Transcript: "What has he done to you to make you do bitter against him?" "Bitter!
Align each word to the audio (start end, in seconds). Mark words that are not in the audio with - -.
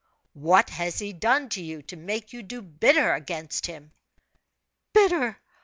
"What 0.33 0.71
has 0.71 0.97
he 0.97 1.13
done 1.13 1.47
to 1.49 1.61
you 1.61 1.83
to 1.83 1.95
make 1.95 2.33
you 2.33 2.41
do 2.41 2.63
bitter 2.63 3.13
against 3.13 3.67
him?" 3.67 3.91
"Bitter! 4.93 5.37